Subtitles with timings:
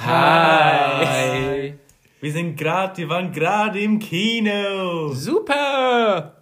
[0.00, 1.74] Hi.
[2.20, 5.12] Wir sind gerade, wir waren gerade im Kino.
[5.12, 6.36] Super!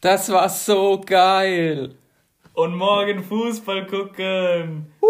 [0.00, 1.94] Das war so geil!
[2.54, 4.86] Und morgen Fußball gucken.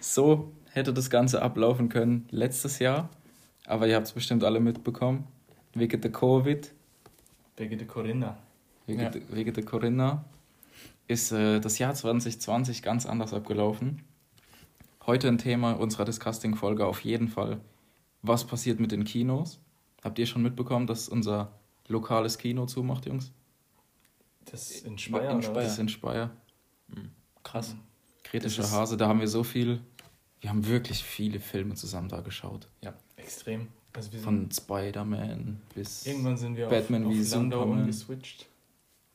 [0.00, 3.08] So hätte das Ganze ablaufen können letztes Jahr.
[3.66, 5.26] Aber ihr habt es bestimmt alle mitbekommen.
[5.72, 6.70] Wegen der Covid,
[7.56, 8.36] Wegen der Corinna.
[8.86, 9.08] wegen, Ja.
[9.10, 10.24] der, wegen der Corinna,
[11.10, 14.02] ist äh, das Jahr 2020 ganz anders abgelaufen.
[15.06, 17.60] Heute ein Thema unserer Disgusting-Folge auf jeden Fall.
[18.22, 19.58] Was passiert mit den Kinos?
[20.04, 21.52] Habt ihr schon mitbekommen, dass unser
[21.88, 23.32] lokales Kino zumacht, Jungs?
[24.44, 25.54] Das ist in Speyer, in Speyer.
[25.64, 26.30] Das ist in Speyer.
[27.42, 27.74] Krass.
[28.22, 29.80] Kritischer Das ist- Hase, da haben wir so viel.
[30.40, 32.68] Wir haben wirklich viele Filme zusammen da geschaut.
[33.16, 33.66] Extrem.
[33.92, 36.06] Also wir sind, Von Spider-Man bis.
[36.06, 37.80] irgendwann sind wir Batman auf, wie auf Landau Superman.
[37.80, 38.46] umgeswitcht.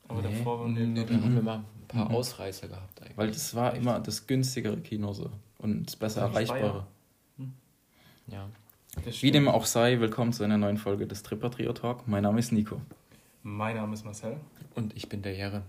[0.08, 0.38] Aber Nee.
[0.38, 0.86] davor waren wir...
[0.86, 1.64] Nee, da haben wir mal
[1.96, 2.16] paar Mhm.
[2.16, 3.18] Ausreißer gehabt eigentlich.
[3.18, 5.32] Weil das war immer das günstigere Kino so.
[5.58, 6.86] Und das besser Ja, erreichbare.
[8.28, 8.50] ja.
[9.04, 12.08] Das Wie dem auch sei, willkommen zu einer neuen Folge des Tripper Trio Talk.
[12.08, 12.82] Mein Name ist Nico.
[13.44, 14.38] Mein Name ist Marcel.
[14.74, 15.64] Und ich bin der Jere.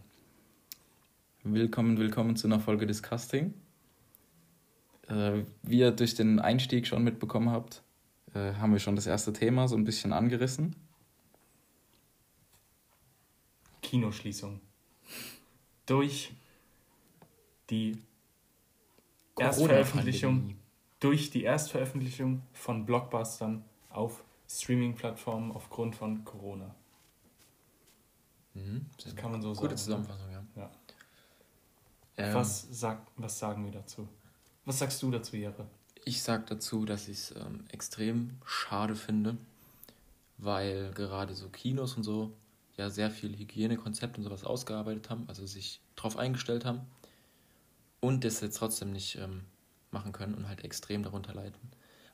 [1.43, 3.55] Willkommen, willkommen zu einer Folge Disgusting.
[5.09, 7.83] Äh, wie ihr durch den Einstieg schon mitbekommen habt,
[8.35, 10.75] äh, haben wir schon das erste Thema so ein bisschen angerissen.
[13.83, 14.61] Kinoschließung.
[15.87, 16.35] Durch
[17.71, 18.03] die
[19.39, 20.57] Erstveröffentlichung,
[21.01, 26.75] durch die Erstveröffentlichung von Blockbustern auf Streaming-Plattformen aufgrund von Corona.
[28.55, 28.87] Mhm.
[29.03, 29.69] Das kann man so sagen.
[29.69, 30.45] Gute Zusammenfassung, ja.
[30.57, 30.71] Ja.
[32.17, 34.09] Ähm, Was, sag, was sagen wir dazu?
[34.65, 35.67] Was sagst du dazu, Jere?
[36.05, 39.37] Ich sag dazu, dass ich es ähm, extrem schade finde,
[40.39, 42.33] weil gerade so Kinos und so
[42.77, 46.81] ja sehr viel Hygienekonzept und sowas ausgearbeitet haben, also sich drauf eingestellt haben
[48.01, 49.43] und das jetzt trotzdem nicht ähm,
[49.91, 51.57] machen können und halt extrem darunter leiden.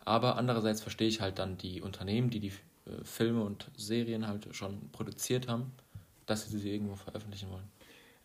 [0.04, 2.52] Aber andererseits verstehe ich halt dann die Unternehmen, die die
[2.86, 5.72] äh, Filme und Serien halt schon produziert haben,
[6.26, 7.68] dass sie sie irgendwo veröffentlichen wollen.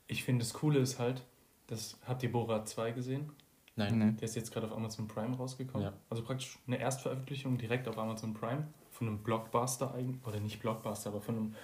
[0.08, 1.24] Ich finde, das Coole ist halt,
[1.68, 3.32] das habt ihr Borat 2 gesehen?
[3.76, 4.00] Nein.
[4.00, 4.12] Nee.
[4.14, 5.88] Der ist jetzt gerade auf Amazon Prime rausgekommen.
[5.88, 5.94] Ja.
[6.10, 11.10] Also praktisch eine Erstveröffentlichung direkt auf Amazon Prime von einem Blockbuster eigentlich, oder nicht Blockbuster,
[11.12, 11.56] aber von einem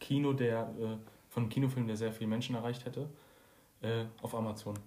[0.00, 0.96] Kino, der, äh,
[1.28, 3.08] von einem Kinofilm, der sehr viele Menschen erreicht hätte,
[3.82, 4.78] äh, auf Amazon.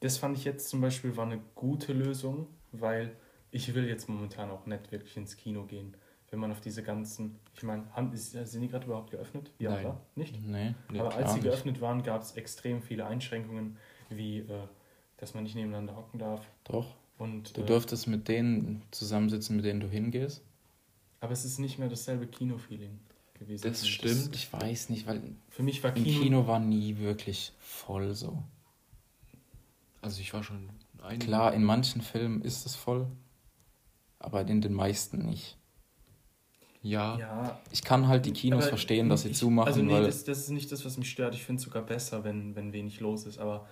[0.00, 3.16] Das fand ich jetzt zum Beispiel war eine gute Lösung, weil
[3.50, 5.94] ich will jetzt momentan auch nicht wirklich ins Kino gehen.
[6.30, 7.84] Wenn man auf diese ganzen, ich meine,
[8.14, 9.50] sind die gerade überhaupt geöffnet?
[9.58, 9.84] Ja, Nein.
[9.86, 10.00] oder?
[10.14, 10.40] Nicht?
[10.46, 10.74] Nee.
[10.90, 11.44] Nee, Aber als sie nicht.
[11.44, 13.76] geöffnet waren, gab es extrem viele Einschränkungen,
[14.10, 14.46] wie äh,
[15.16, 16.46] dass man nicht nebeneinander hocken darf.
[16.64, 16.94] Doch.
[17.18, 20.42] Und, Du äh, dürftest mit denen zusammensitzen, mit denen du hingehst.
[21.20, 22.98] aber es ist nicht mehr dasselbe Kinofeeling
[23.40, 23.68] gewesen.
[23.68, 24.34] Das stimmt.
[24.34, 28.42] Ich weiß nicht, weil Für mich war im Kino, Kino war nie wirklich voll so.
[30.00, 30.70] Also ich war schon
[31.02, 33.06] ein Klar, in manchen Filmen ist es voll,
[34.18, 35.56] aber in den meisten nicht.
[36.82, 39.92] Ja, Ja, Ich kann halt die Kinos aber verstehen, dass sie ich, zumachen, Also nee,
[39.92, 41.34] weil das, das ist nicht das, was mich stört.
[41.34, 43.38] Ich finde es sogar besser, wenn, wenn wenig los ist.
[43.38, 43.68] Aber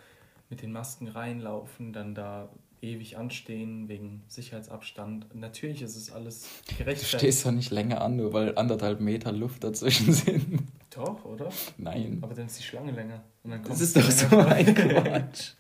[0.50, 2.50] mit den Masken reinlaufen, dann da
[2.82, 5.34] ewig anstehen wegen Sicherheitsabstand.
[5.34, 7.18] Natürlich ist es alles du gerechtfertigt.
[7.20, 10.62] stehst doch nicht länger an, nur weil anderthalb Meter Luft dazwischen sind.
[10.94, 11.48] Doch, oder?
[11.76, 12.18] Nein.
[12.22, 13.22] Aber dann ist die Schlange länger.
[13.44, 14.74] Und dann Das kommst ist du doch so ein.
[14.74, 15.52] Quatsch.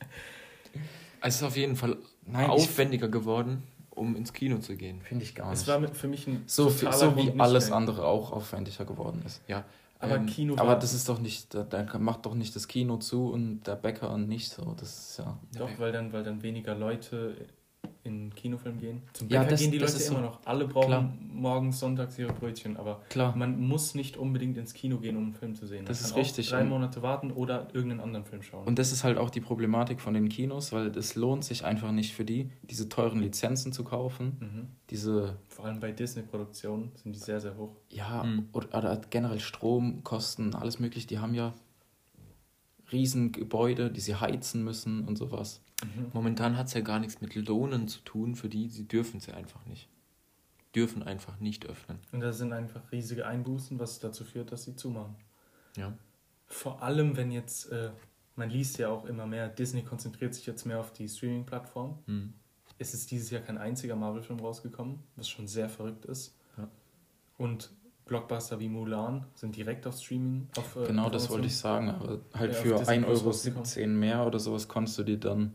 [1.22, 1.96] es ist auf jeden Fall
[2.26, 5.00] Nein, aufwendiger geworden, um ins Kino zu gehen.
[5.02, 5.68] Finde ich gar Es nicht.
[5.68, 7.76] war mit- für mich ein So, so wie alles mehr.
[7.76, 9.40] andere auch aufwendiger geworden ist.
[9.48, 9.64] Ja,
[10.00, 12.98] Aber ähm, Kino Aber das ist doch nicht, da, da macht doch nicht das Kino
[12.98, 14.74] zu und der Bäcker nicht so.
[14.78, 15.38] Das ist ja.
[15.56, 17.46] Doch, weil dann, weil dann weniger Leute
[18.08, 19.02] in Kinofilm gehen.
[19.12, 20.24] Zum Ja, Bäcker das- gehen die Leute ist immer so.
[20.24, 20.40] noch.
[20.44, 21.14] Alle brauchen Klar.
[21.32, 23.36] morgens, sonntags ihre Brötchen, aber Klar.
[23.36, 25.78] man muss nicht unbedingt ins Kino gehen, um einen Film zu sehen.
[25.78, 26.48] Man Das kann ist auch richtig.
[26.48, 28.66] drei Und- Monate warten oder irgendeinen anderen Film schauen.
[28.66, 31.92] Und das ist halt auch die Problematik von den Kinos, weil es lohnt sich einfach
[31.92, 34.36] nicht für die, diese teuren Lizenzen zu kaufen.
[34.40, 34.66] mhm.
[34.90, 37.76] Diese, Vor allem bei Disney-Produktionen sind die sehr, sehr hoch.
[37.90, 38.48] ja, Mhm.
[38.52, 41.06] oder, oder generell Stromkosten, alles mögliche.
[41.06, 41.52] Die haben ja
[42.92, 45.60] riesen Gebäude, die sie heizen müssen und sowas.
[46.12, 49.32] momentan hat es ja gar nichts mit Lohnen zu tun, für die, sie dürfen sie
[49.32, 49.88] einfach nicht.
[50.74, 51.98] Dürfen einfach nicht öffnen.
[52.12, 55.16] Und das sind einfach riesige Einbußen, was dazu führt, dass sie zumachen.
[55.76, 55.96] Ja.
[56.46, 57.90] Vor allem, wenn jetzt, äh,
[58.36, 61.98] man liest ja auch immer mehr, Disney konzentriert sich jetzt mehr auf die Streaming-Plattform.
[62.06, 62.34] Mhm.
[62.78, 66.36] Es ist dieses Jahr kein einziger Marvel-Film rausgekommen, was schon sehr verrückt ist.
[66.56, 66.68] Ja.
[67.36, 67.70] Und
[68.08, 70.48] Blockbuster wie Mulan sind direkt auf Streaming.
[70.56, 71.90] Auf, äh, Genau, das wollte ich sagen.
[71.90, 75.54] Aber halt Ja, für Disney 1,17 Plus Euro mehr oder sowas konntest du dir dann.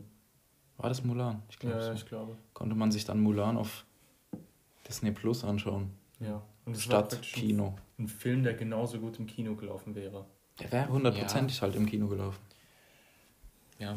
[0.78, 1.42] War das Mulan?
[1.50, 1.92] Ich glaube, Ja, so.
[1.92, 2.36] ich glaube.
[2.54, 3.84] konnte man sich dann Mulan auf
[4.88, 5.90] Disney Plus anschauen.
[6.20, 6.42] Ja.
[6.64, 7.74] Und Statt praktisch ein- Kino.
[7.98, 10.24] Ein Film, der genauso gut im Kino gelaufen wäre.
[10.60, 12.38] Der wäre hundertprozentig halt im Kino gelaufen.
[13.78, 13.96] Ja.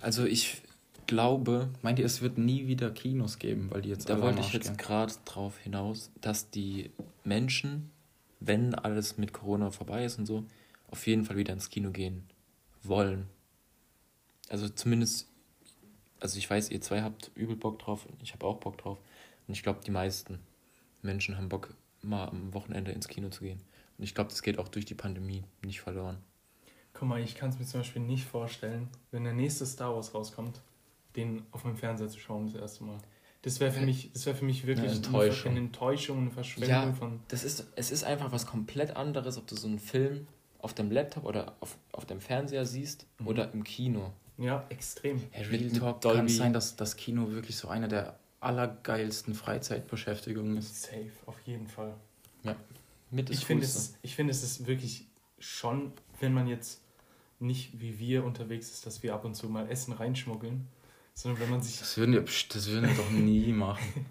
[0.00, 0.62] Also ich
[1.08, 4.40] glaube, Meint ihr, es wird nie wieder Kinos geben, weil die jetzt da alle wollte
[4.40, 6.92] ich jetzt gerade drauf hinaus, dass die
[7.24, 7.90] Menschen,
[8.38, 10.44] wenn alles mit Corona vorbei ist und so,
[10.90, 12.28] auf jeden Fall wieder ins Kino gehen
[12.84, 13.26] wollen.
[14.48, 15.26] Also zumindest,
[16.20, 18.98] also ich weiß, ihr zwei habt übel Bock drauf und ich habe auch Bock drauf.
[19.46, 20.38] Und ich glaube, die meisten
[21.02, 23.60] Menschen haben Bock, mal am Wochenende ins Kino zu gehen.
[23.96, 26.18] Und ich glaube, das geht auch durch die Pandemie nicht verloren.
[26.92, 30.14] Guck mal, ich kann es mir zum Beispiel nicht vorstellen, wenn der nächste Star Wars
[30.14, 30.60] rauskommt,
[31.16, 32.98] den auf meinem Fernseher zu schauen das erste Mal.
[33.42, 35.50] Das wäre für mich, das wäre für mich wirklich Eine Enttäuschung.
[35.52, 37.20] eine Enttäuschung, eine Verschwendung Ja, von.
[37.28, 40.26] das ist, es ist einfach was komplett anderes, ob du so einen Film
[40.58, 43.26] auf dem Laptop oder auf, auf dem Fernseher siehst Mhm.
[43.28, 44.12] oder im Kino.
[44.38, 45.18] Ja, extrem.
[45.32, 46.16] Ja, Mit- Real mit Talk Dolby.
[46.16, 50.82] kann es sein, dass das Kino wirklich so eine der allergeilsten Freizeitbeschäftigungen ist.
[50.82, 51.94] Safe, auf jeden Fall.
[53.10, 55.06] Mit das Ich finde, es, ich finde, es ist wirklich
[55.38, 56.82] schon, wenn man jetzt
[57.40, 60.66] nicht wie wir unterwegs ist, dass wir ab und zu mal Essen reinschmuggeln,
[61.18, 64.06] sondern wenn man sich, Das würden wir, das würden wir doch nie machen.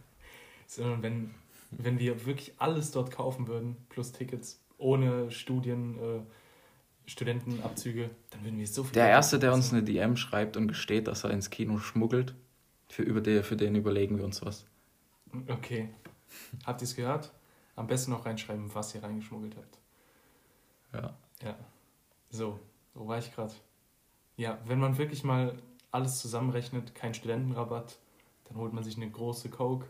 [0.65, 1.33] sondern wenn,
[1.71, 6.19] wenn wir wirklich alles dort kaufen würden, plus Tickets, ohne Studien, äh,
[7.09, 8.91] Studentenabzüge, dann würden wir so viel.
[8.91, 12.35] Der Erste, der uns eine DM schreibt und gesteht, dass er ins Kino schmuggelt,
[12.89, 14.65] für, über den, für den überlegen wir uns was.
[15.47, 15.87] Okay.
[16.65, 17.31] Habt ihr es gehört?
[17.77, 19.79] Am besten noch reinschreiben, was ihr reingeschmuggelt habt.
[20.93, 21.17] Ja.
[21.41, 21.57] Ja.
[22.31, 22.59] So,
[22.93, 23.53] wo war ich gerade?
[24.35, 25.57] Ja, wenn man wirklich mal
[25.97, 27.97] alles zusammenrechnet, kein Studentenrabatt,
[28.45, 29.87] dann holt man sich eine große Coke,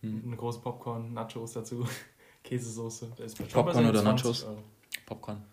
[0.00, 0.22] Hm.
[0.26, 1.84] eine große Popcorn, Nachos dazu,
[2.44, 3.12] Käsesoße.
[3.16, 4.44] Da ist man schon Popcorn oder 20 Nachos?
[4.44, 4.62] Euro.
[5.06, 5.44] Popcorn.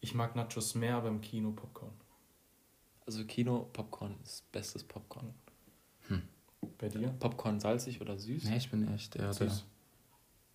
[0.00, 1.92] Ich mag Nachos mehr, aber im Kino Popcorn.
[3.06, 5.32] Also Kino, Popcorn ist bestes Popcorn.
[6.78, 7.08] Bei dir?
[7.20, 8.44] Popcorn salzig oder süß?
[8.44, 9.64] Nee, ich bin echt der, der, Süß.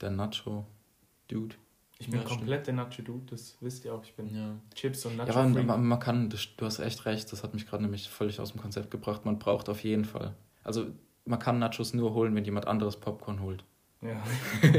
[0.01, 1.55] der Nacho-Dude.
[2.01, 4.03] Ich bin Ja, komplett der Nacho-Dude, das wisst ihr auch.
[4.03, 4.55] Ich bin Ja.
[4.75, 5.39] Chips und Ja, Nacho.
[5.39, 8.39] aber man, man kann, das, du hast echt recht, das hat mich gerade nämlich völlig
[8.39, 9.23] aus dem Konzept gebracht.
[9.25, 10.33] Man braucht auf jeden Fall.
[10.63, 10.87] Also,
[11.25, 13.63] man kann Nachos nur holen, wenn jemand anderes Popcorn holt.
[14.01, 14.21] ja.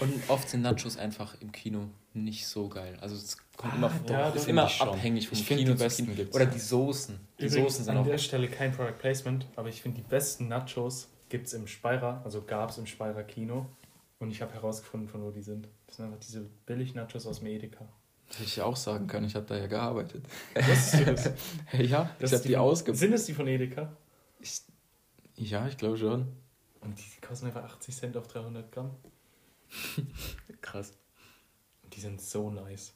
[0.00, 2.96] Und oft sind Nachos einfach im Kino nicht so geil.
[3.00, 4.10] Also es kommt immer vor.
[4.10, 6.16] ja, ist immer abhängig vom Ich Kino die besten Kino.
[6.16, 6.50] gibt's Oder ja.
[6.50, 7.18] die Soßen.
[7.38, 8.06] Die Übrigens, Soßen sind an auch.
[8.06, 12.20] der Stelle kein Product Placement, aber ich finde die besten Nachos gibt es im Speyerer,
[12.24, 13.66] also gab es im Speyerer Kino.
[14.18, 15.68] Und ich habe herausgefunden, von wo die sind.
[15.86, 17.86] Das sind einfach diese Billig-Nachos aus dem Edeka.
[18.28, 20.24] Hätte ich auch sagen können, ich habe da ja gearbeitet.
[20.54, 21.24] Wusstest du das?
[21.78, 22.98] ja, Das ich habe die von- ausgepackt.
[22.98, 23.94] Sind es die von Edeka?
[25.36, 26.26] Ja, ich glaube schon.
[26.80, 28.90] Und die kosten einfach 80 Cent auf 300 Gramm.
[30.60, 30.96] Krass.
[31.84, 32.94] Und die sind so nice.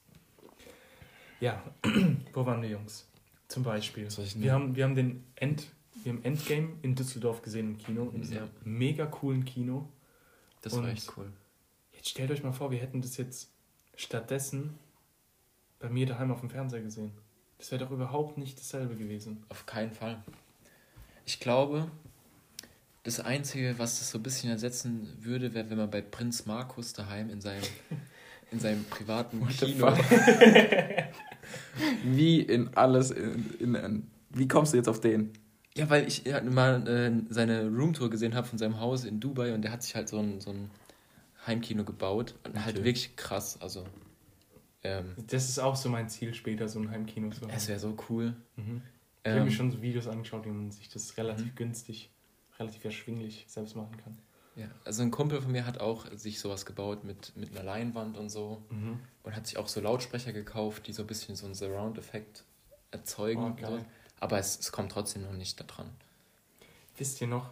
[1.40, 1.62] Ja,
[2.32, 3.06] wo waren wir, Jungs?
[3.48, 4.06] Zum Beispiel.
[4.06, 5.66] Ich Wir haben, wir haben den End,
[6.02, 8.48] wir haben Endgame in Düsseldorf gesehen im Kino, in diesem Ja.
[8.64, 9.88] mega coolen Kino.
[10.62, 11.30] Das Und- war echt cool.
[11.92, 13.50] Jetzt stellt euch mal vor, wir hätten das jetzt
[13.94, 14.78] stattdessen
[15.78, 17.12] bei mir daheim auf dem Fernseher gesehen.
[17.58, 19.44] Das wäre doch überhaupt nicht dasselbe gewesen.
[19.50, 20.22] Auf keinen Fall.
[21.26, 21.90] Ich glaube,
[23.02, 26.94] das Einzige, was das so ein bisschen ersetzen würde, wäre, wenn man bei Prinz Markus
[26.94, 27.62] daheim in seinem,
[28.50, 29.92] in seinem privaten Kino.
[32.04, 35.32] Wie in alles, in, in, in, wie kommst du jetzt auf den?
[35.76, 39.54] Ja, weil ich ja, mal äh, seine Roomtour gesehen habe von seinem Haus in Dubai
[39.54, 40.70] und der hat sich halt so ein, so ein
[41.46, 42.84] Heimkino gebaut und halt Okay.
[42.84, 43.60] wirklich krass.
[43.60, 43.84] Also,
[44.82, 47.50] ähm, Das ist auch so mein Ziel später, so ein Heimkino zu haben.
[47.50, 48.34] es wäre so cool.
[48.56, 48.82] Mhm.
[49.22, 51.54] Ich habe Ähm, mir schon so Videos angeschaut, wie man sich das relativ Mhm.
[51.54, 52.10] günstig,
[52.58, 54.18] relativ erschwinglich selbst machen kann.
[54.56, 58.18] ja, also ein Kumpel von mir hat auch sich sowas gebaut mit, mit einer Leinwand
[58.18, 58.98] und so Mhm.
[59.22, 62.44] und hat sich auch so Lautsprecher gekauft, die so ein bisschen so einen Surround-Effekt
[62.90, 63.56] erzeugen.
[63.62, 63.78] Oh.
[64.20, 65.90] Aber es, es kommt trotzdem noch nicht da dran.
[66.96, 67.50] Wisst ihr noch,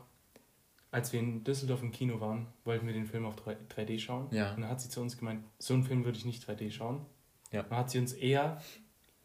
[0.91, 4.29] als wir in Düsseldorf im Kino waren, wollten wir den Film auf 3- 3D schauen.
[4.31, 4.55] Ja.
[4.55, 7.05] Und dann hat sie zu uns gemeint, so einen Film würde ich nicht 3D schauen.
[7.51, 7.63] Ja.
[7.63, 8.63] Dann hat sie uns eher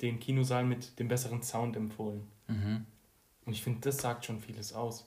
[0.02, 2.28] den Kinosaal mit dem besseren Sound empfohlen.
[2.48, 2.86] Mhm.
[3.46, 5.06] Und ich finde, das sagt schon vieles aus.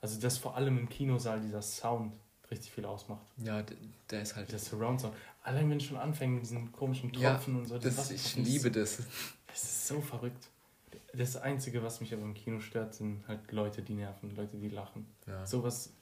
[0.00, 2.14] Also, dass vor allem im Kinosaal dieser Sound
[2.50, 3.24] richtig viel ausmacht.
[3.38, 3.64] Ja,
[4.10, 4.48] der ist halt.
[4.48, 5.14] Dieser Surround-Sound.
[5.42, 7.78] Allein wenn es schon anfängt mit diesen komischen Ja, Tropfen und so.
[7.78, 8.98] das, was- ich das liebe das.
[9.48, 10.48] Das ist so verrückt.
[11.16, 14.68] Das Einzige, was mich aber im Kino stört, sind halt Leute, die nerven, Leute, die
[14.68, 15.06] lachen.
[15.26, 15.46] Ja.
[15.46, 15.92] Sowas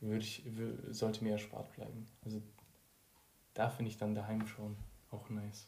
[0.00, 0.42] würde ich,
[0.90, 2.06] sollte mir erspart bleiben.
[2.24, 2.42] Also
[3.54, 4.76] da finde ich dann daheim schon
[5.10, 5.66] auch nice.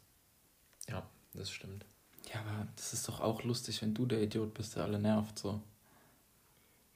[0.88, 1.84] ja, das stimmt.
[2.32, 5.38] Ja, aber das ist doch auch lustig, wenn du der Idiot bist, der alle nervt.
[5.38, 5.60] So.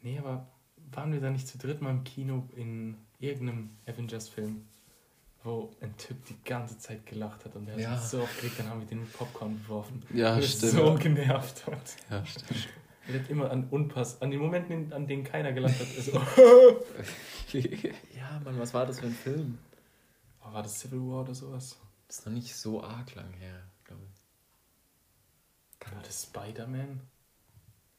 [0.02, 0.46] Nee, aber
[0.92, 4.66] waren wir da nicht zu dritt mal im Kino in irgendeinem Avengers-Film,
[5.44, 7.90] wo ein Typ die ganze Zeit gelacht hat und der Ja.
[7.90, 10.02] hat so aufgeregt, dann haben wir den mit Popcorn geworfen.
[10.12, 10.72] Ja, stimmt.
[10.72, 11.96] so genervt hat.
[12.10, 12.68] Ja, stimmt.
[13.08, 16.20] Er hat immer an Unpass, an den Momenten, an denen keiner gelacht hat, ist so,
[18.16, 19.58] Ja, Mann, was war das für ein Film?
[20.44, 21.76] oh, war das Civil War oder sowas?
[22.08, 25.92] Das ist noch nicht so arg lang her, glaube ich.
[25.92, 27.00] War das Spider-Man?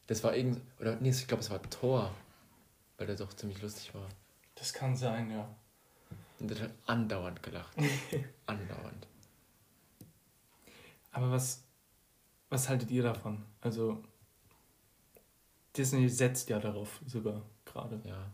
[0.08, 0.60] Das war irgend.
[0.80, 2.14] Oder nee, ich glaube, es war Thor.
[2.98, 4.08] Weil der doch ziemlich lustig war.
[4.56, 5.48] Das kann sein, ja.
[6.40, 7.76] Und der hat andauernd gelacht.
[8.46, 9.08] andauernd.
[11.12, 11.64] Aber was,
[12.50, 13.44] was haltet ihr davon?
[13.62, 14.04] Also,
[15.76, 18.02] Disney setzt ja darauf sogar gerade.
[18.04, 18.32] Ja.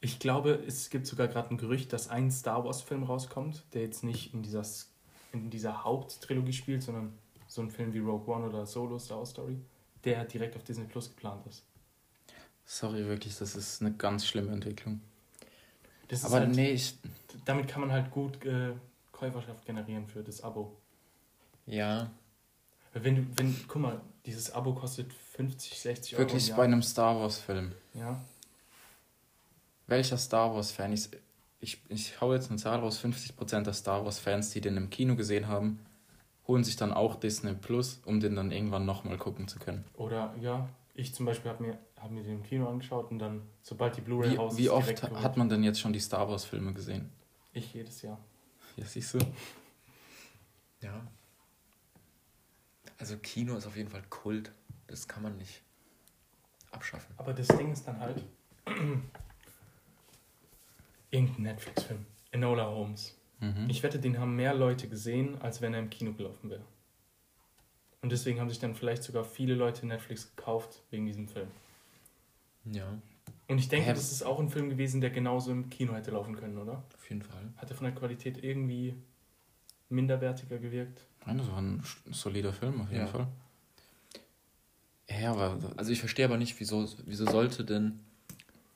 [0.00, 4.04] Ich glaube, es gibt sogar gerade ein Gerücht, dass ein Star Wars-Film rauskommt, der jetzt
[4.04, 4.62] nicht in dieser,
[5.32, 9.30] in dieser Haupttrilogie spielt, sondern so ein Film wie Rogue One oder Solo Star Wars
[9.30, 9.58] Story,
[10.04, 11.64] der direkt auf Disney Plus geplant ist.
[12.66, 15.00] Sorry, wirklich, das ist eine ganz schlimme Entwicklung.
[16.08, 16.94] Das Aber halt, nee, ich,
[17.44, 18.72] Damit kann man halt gut äh,
[19.12, 20.76] Käuferschaft generieren für das Abo.
[21.66, 22.10] Ja.
[22.92, 26.20] Wenn wenn, guck mal, dieses Abo kostet 50, 60 Euro.
[26.20, 27.72] wirklich bei einem Star Wars-Film.
[27.94, 28.20] Ja,
[29.86, 30.92] Welcher Star Wars-Fan?
[30.92, 31.08] Ich,
[31.60, 35.16] ich, ich hau jetzt eine Zahl raus: 50% der Star Wars-Fans, die den im Kino
[35.16, 35.84] gesehen haben,
[36.46, 39.84] holen sich dann auch Disney Plus, um den dann irgendwann nochmal gucken zu können.
[39.94, 43.42] oder ja, ich zum Beispiel habe mir, hab mir den im Kino angeschaut und dann,
[43.62, 45.24] sobald die Blu-ray Wie, raus wie ist, oft direkt ha- geholt.
[45.24, 47.10] hat man denn jetzt schon die Star Wars-Filme gesehen?
[47.52, 48.18] Ich jedes Jahr.
[48.76, 49.18] Ja, siehst du?
[50.80, 51.06] Ja.
[52.98, 54.52] Also Kino ist auf jeden Fall Kult.
[54.86, 55.62] Das kann man nicht
[56.70, 57.14] abschaffen.
[57.16, 58.22] Aber das Ding ist dann halt
[61.10, 62.04] irgendein Netflix-Film.
[62.32, 63.16] Enola Holmes.
[63.40, 63.66] Mhm.
[63.68, 66.64] Ich wette, den haben mehr Leute gesehen, als wenn er im Kino gelaufen wäre.
[68.02, 71.48] Und deswegen haben sich dann vielleicht sogar viele Leute Netflix gekauft wegen diesem Film.
[72.70, 72.98] Ja,
[73.48, 76.34] Und ich denke, das ist auch ein Film gewesen, der genauso im Kino hätte laufen
[76.36, 76.84] können, oder?
[76.96, 77.52] auf jeden Fall.
[77.56, 78.94] Hat er von der Qualität irgendwie
[79.90, 81.02] minderwertiger gewirkt?
[81.26, 83.06] Nein, das war ein solider Film auf jeden Ja.
[83.06, 83.28] Fall.
[85.08, 88.00] Ja, aber Also ich verstehe aber nicht, wieso, wieso sollte denn.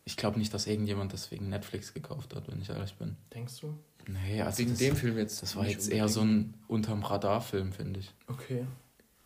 [0.04, 3.16] ich glaube nicht, dass irgendjemand das wegen Netflix gekauft hat, wenn ich ehrlich bin.
[3.34, 3.78] Denkst du?
[4.06, 5.42] Nee, also wegen das, dem Film jetzt.
[5.42, 6.54] das war jetzt eher so unbedingt.
[6.56, 8.14] ein unterm Radar-Film, finde ich.
[8.26, 8.66] Okay.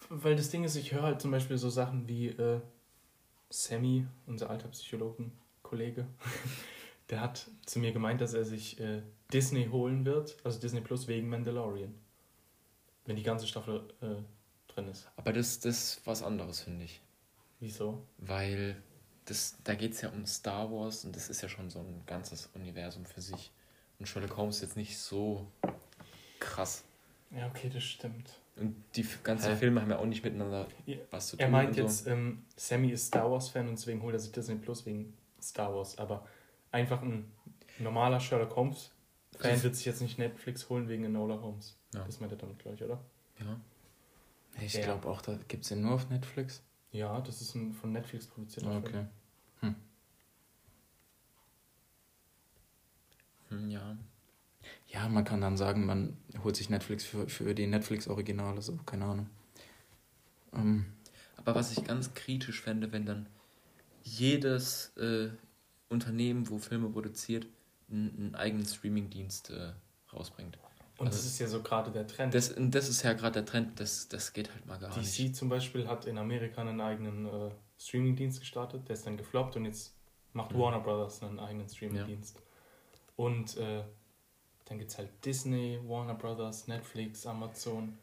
[0.08, 2.60] Weil das Ding ist, ich höre halt zum Beispiel so Sachen wie äh,
[3.52, 6.06] Sammy, unser alter Psychologen-Kollege,
[7.10, 11.06] der hat zu mir gemeint, dass er sich äh, Disney holen wird, also Disney Plus
[11.06, 11.94] wegen Mandalorian.
[13.04, 14.22] Wenn die ganze Staffel äh,
[14.72, 15.10] drin ist.
[15.16, 17.02] Aber das, das ist was anderes, finde ich.
[17.60, 18.06] Wieso?
[18.18, 18.80] Weil
[19.26, 22.02] das, da geht es ja um Star Wars und das ist ja schon so ein
[22.06, 23.52] ganzes Universum für sich.
[23.98, 25.46] Und Sherlock Holmes ist jetzt nicht so
[26.40, 26.84] krass.
[27.30, 28.41] Ja, okay, das stimmt.
[28.56, 29.56] Und die ganzen Hä?
[29.56, 31.44] Filme haben ja auch nicht miteinander Ja, was zu tun.
[31.44, 31.80] Er meint und so.
[31.82, 35.74] jetzt, ähm, Sammy ist Star Wars-Fan und deswegen holt er sich Disney Plus wegen Star
[35.74, 35.96] Wars.
[35.98, 36.26] Aber
[36.70, 37.32] einfach ein
[37.78, 41.76] normaler Sherlock Holmes-Fan wird sich jetzt nicht Netflix holen wegen Enola Holmes.
[41.94, 42.04] Ja.
[42.04, 43.00] Das meint er damit gleich, oder?
[43.40, 43.58] Ja.
[44.60, 44.82] Ich Ja.
[44.84, 46.62] glaube auch, da gibt es den nur auf Netflix.
[46.90, 48.84] Ja, das ist ein von Netflix produzierter Film.
[48.84, 49.72] Okay.
[53.48, 53.96] Hm, ja.
[54.92, 59.06] Ja, man kann dann sagen, man holt sich Netflix für, für die Netflix-Originale, so, keine
[59.06, 59.30] Ahnung.
[60.52, 60.84] Ähm,
[61.38, 63.26] Aber was ich ganz kritisch fände, wenn dann
[64.02, 65.30] jedes äh,
[65.88, 67.46] Unternehmen, wo Filme produziert,
[67.90, 69.72] einen, eigenen Streamingdienst äh,
[70.12, 70.58] rausbringt.
[70.98, 72.34] Und Also- das ist ja so gerade der Trend.
[72.34, 75.18] Das, das ist ja gerade der Trend, das, das geht halt mal gar nicht.
[75.18, 79.56] DC zum Beispiel hat in Amerika einen eigenen äh, Streamingdienst gestartet, der ist dann gefloppt
[79.56, 79.94] und jetzt
[80.32, 80.58] macht Mhm.
[80.58, 82.40] Warner Brothers einen eigenen Streamingdienst.
[83.16, 83.84] Und äh,
[84.72, 87.98] dann gibt es halt Disney, Warner Brothers, Netflix, Amazon.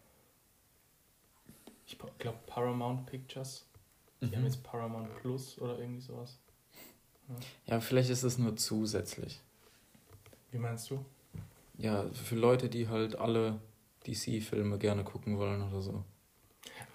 [1.87, 3.65] Ich glaube Paramount Pictures.
[4.21, 4.35] Die Mhm.
[4.35, 6.37] haben jetzt Paramount Plus oder irgendwie sowas.
[7.65, 9.39] ja, vielleicht ist es nur zusätzlich.
[10.51, 11.03] Wie meinst du?
[11.79, 13.59] Ja, für Leute, die halt alle
[14.05, 16.03] DC-Filme gerne gucken wollen oder so.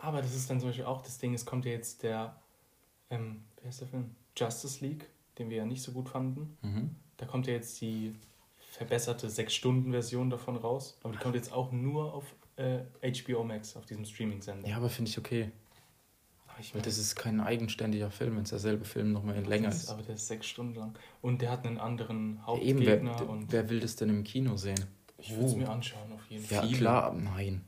[0.01, 2.41] Aber das ist dann zum Beispiel auch das Ding, es kommt ja jetzt der,
[3.11, 4.15] ähm, wer ist der Film?
[4.37, 6.57] Justice League, den wir ja nicht so gut fanden.
[6.63, 6.95] Mhm.
[7.17, 8.15] Da kommt ja jetzt die
[8.77, 10.99] verbesserte 6-Stunden-Version davon raus.
[11.03, 12.25] Aber die kommt jetzt auch nur auf
[12.57, 12.81] äh,
[13.23, 14.69] HBO Max, auf diesem Streaming-Sender.
[14.69, 15.51] Ja, aber finde ich okay.
[16.47, 19.69] aber ich Weil mein, das ist kein eigenständiger Film, wenn es derselbe Film nochmal länger
[19.69, 19.91] das, ist.
[19.91, 20.99] Aber der ist sechs Stunden lang.
[21.23, 23.29] Und der hat einen anderen Ja, Eben, wer, Hauptgegner.
[23.31, 24.85] und wer will das denn im Kino sehen?
[25.19, 25.57] ich würde es Oh.
[25.57, 26.67] mir anschauen, auf jeden Ja, Fall.
[26.69, 26.79] Viele.
[26.79, 27.65] klar, nein.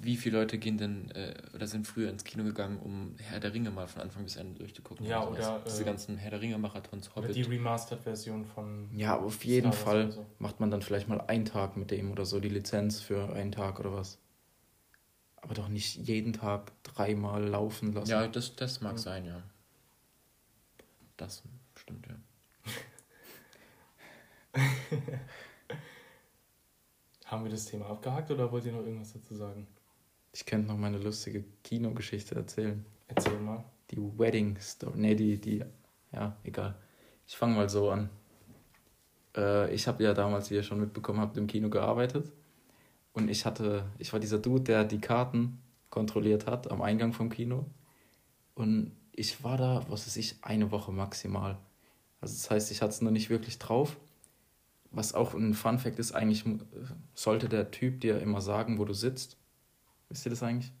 [0.00, 3.52] Wie viele Leute gehen denn äh, oder sind früher ins Kino gegangen, um Herr der
[3.54, 5.06] Ringe mal von Anfang bis Ende durchzugucken?
[5.06, 5.38] Ja, sowas?
[5.38, 7.36] oder, Diese äh, ganzen Herr der Ringe-Marathons, Oder Hobbit.
[7.36, 8.88] die Remastered-Version von.
[8.96, 10.26] Ja, auf jeden Fall oder so.
[10.38, 13.52] macht man dann vielleicht mal einen Tag mit dem oder so, die Lizenz für einen
[13.52, 14.18] Tag oder was.
[15.36, 18.10] Aber doch nicht jeden Tag dreimal laufen lassen.
[18.10, 18.98] Ja, das, das mag Ja.
[18.98, 19.42] sein, ja.
[21.16, 21.42] Das
[21.74, 22.14] stimmt, ja.
[27.32, 29.66] Haben wir das Thema abgehakt oder wollt ihr noch irgendwas dazu sagen?
[30.34, 32.84] Ich könnte noch meine lustige Kinogeschichte erzählen.
[33.08, 33.64] Erzähl mal.
[33.90, 34.92] Die Wedding Story.
[34.98, 35.64] Nee, die, die.
[36.12, 36.74] Ja, egal.
[37.26, 38.10] Ich fange mal so an.
[39.34, 42.30] Äh, ich habe ja damals, wie ihr schon mitbekommen habt, im Kino gearbeitet.
[43.14, 45.58] Und ich hatte, ich war dieser Dude, der die Karten
[45.88, 47.64] kontrolliert hat am Eingang vom Kino.
[48.54, 51.56] Und ich war da, was weiß ich, eine Woche maximal.
[52.20, 53.96] Also das heißt, ich hatte es noch nicht wirklich drauf.
[54.92, 56.58] Was auch ein Fun Fact ist, eigentlich äh,
[57.14, 59.36] sollte der Typ dir immer sagen, wo du sitzt.
[60.08, 60.72] Wisst ihr das eigentlich?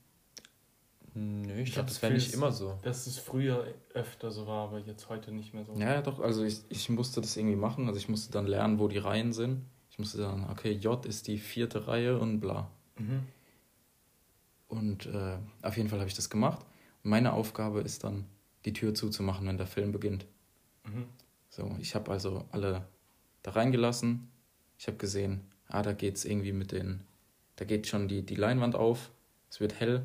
[1.14, 2.78] Nö, ich, Ich glaube, hab das wäre nicht immer so.
[2.82, 5.74] Dass es früher öfter so war, aber jetzt heute nicht mehr so.
[5.74, 6.20] Ja, ja, doch.
[6.20, 7.86] Also ich, ich musste das irgendwie machen.
[7.86, 9.62] Also ich musste dann lernen, wo die Reihen sind.
[9.90, 12.70] Ich musste dann, okay, J ist die vierte Reihe und bla.
[12.98, 13.20] Mhm.
[14.68, 16.64] Und äh, auf jeden Fall habe ich das gemacht.
[17.04, 18.24] Und meine Aufgabe ist dann,
[18.64, 20.24] die Tür zuzumachen, wenn der Film beginnt.
[20.84, 21.04] Mhm.
[21.50, 22.86] So, ich habe also alle
[23.42, 24.30] da reingelassen.
[24.78, 27.00] Ich habe gesehen, ah, da geht's irgendwie mit den,
[27.56, 29.10] da geht schon die, die Leinwand auf.
[29.50, 30.04] Es wird hell.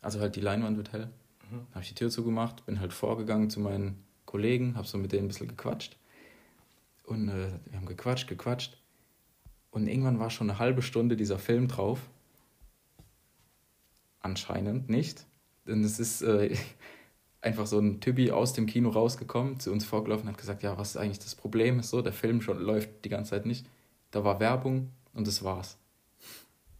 [0.00, 1.10] Also halt die Leinwand wird hell.
[1.50, 1.66] Mhm.
[1.70, 5.24] Habe ich die Tür zugemacht, bin halt vorgegangen zu meinen Kollegen, habe so mit denen
[5.24, 5.96] ein bisschen gequatscht.
[7.04, 8.76] Und äh, wir haben gequatscht, gequatscht.
[9.70, 12.00] Und irgendwann war schon eine halbe Stunde dieser Film drauf.
[14.20, 15.26] Anscheinend nicht.
[15.66, 16.56] Denn es ist äh,
[17.44, 20.78] einfach so ein Typi aus dem Kino rausgekommen, zu uns vorgelaufen und hat gesagt, ja,
[20.78, 21.78] was ist eigentlich das Problem?
[21.78, 23.66] Ist so, der Film schon läuft die ganze Zeit nicht.
[24.10, 25.76] Da war Werbung und das war's.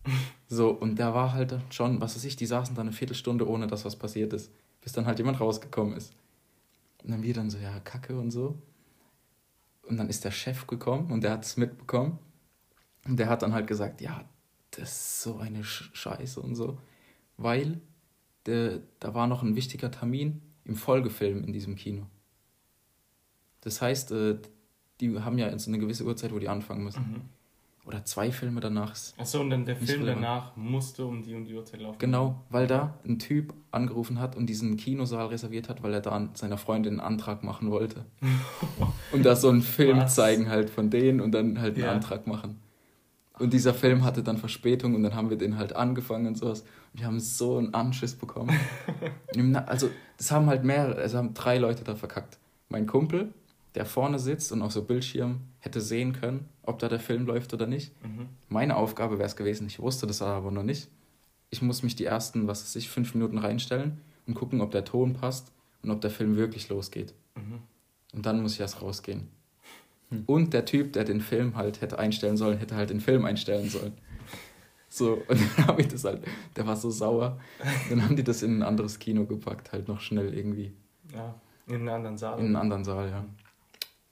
[0.46, 3.66] So, und da war halt schon, was weiß ich, die saßen da eine Viertelstunde, ohne
[3.66, 4.52] dass was passiert ist.
[4.82, 6.12] Bis dann halt jemand rausgekommen ist.
[7.02, 8.54] Und dann wir dann so, ja, Kacke und so.
[9.88, 12.18] Und dann ist der Chef gekommen und der hat es mitbekommen.
[13.06, 14.24] Und der hat dann halt gesagt, ja,
[14.70, 16.78] das ist so eine Sch- Scheiße und so.
[17.38, 17.80] Weil
[18.46, 22.06] der, da war noch ein wichtiger Termin im Folgefilm in diesem Kino.
[23.60, 24.36] Das heißt, äh,
[25.00, 27.00] die haben ja jetzt eine gewisse Uhrzeit, wo die anfangen müssen.
[27.12, 27.20] Mhm.
[27.86, 28.94] Oder zwei Filme danach.
[29.18, 30.24] Achso, und dann der Film relevant.
[30.24, 31.98] danach musste um die und die Uhrzeit laufen.
[31.98, 36.12] Genau, weil da ein Typ angerufen hat und diesen Kinosaal reserviert hat, weil er da
[36.12, 38.06] an seiner Freundin einen Antrag machen wollte.
[39.12, 40.14] und da so einen Film Was?
[40.14, 41.92] zeigen halt von denen und dann halt einen Ja.
[41.92, 42.53] Antrag machen.
[43.38, 46.60] Und dieser Film hatte dann Verspätung und dann haben wir den halt angefangen und sowas.
[46.92, 48.56] Und wir haben so einen Anschiss bekommen.
[49.66, 52.38] Also, das haben halt mehrere, also haben drei Leute da verkackt.
[52.68, 53.34] Mein Kumpel,
[53.74, 57.52] der vorne sitzt und auf so Bildschirm hätte sehen können, ob da der Film läuft
[57.52, 57.92] oder nicht.
[58.04, 58.28] Mhm.
[58.48, 60.88] Meine Aufgabe wäre es gewesen, ich wusste das aber noch nicht.
[61.50, 64.84] Ich muss mich die ersten, was weiß ich, fünf Minuten reinstellen und gucken, ob der
[64.84, 65.50] Ton passt
[65.82, 67.12] und ob der Film wirklich losgeht.
[67.34, 67.58] Mhm.
[68.12, 69.28] Und dann muss ich erst rausgehen.
[70.26, 73.68] Und der Typ, der den Film halt hätte einstellen sollen, hätte halt den Film einstellen
[73.68, 73.92] sollen.
[74.88, 76.22] So, und dann habe ich das halt,
[76.54, 77.40] der war so sauer.
[77.90, 80.72] Dann haben die das in ein anderes Kino gepackt, halt noch schnell irgendwie.
[81.12, 81.34] Ja,
[81.66, 82.38] in einen anderen Saal.
[82.38, 83.24] In einen anderen Saal, ja.